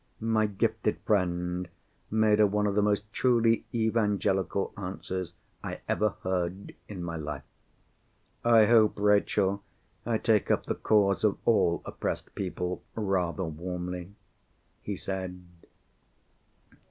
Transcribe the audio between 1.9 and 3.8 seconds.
made her one of the most truly